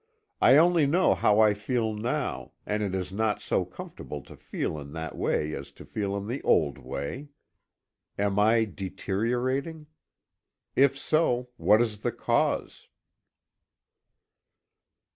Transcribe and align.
I 0.41 0.57
only 0.57 0.87
know 0.87 1.13
how 1.13 1.39
I 1.41 1.53
feel 1.53 1.93
now, 1.93 2.53
and 2.65 2.81
it 2.81 2.95
is 2.95 3.13
not 3.13 3.39
so 3.39 3.63
comfortable 3.65 4.23
to 4.23 4.35
feel 4.35 4.79
in 4.79 4.93
that 4.93 5.15
way 5.15 5.53
as 5.53 5.71
to 5.73 5.85
feel 5.85 6.17
in 6.17 6.25
the 6.25 6.41
old 6.41 6.79
way. 6.79 7.27
Am 8.17 8.39
I 8.39 8.65
deteriorating? 8.65 9.85
If 10.75 10.97
so, 10.97 11.49
what 11.57 11.83
is 11.83 11.99
the 11.99 12.11
cause? 12.11 12.87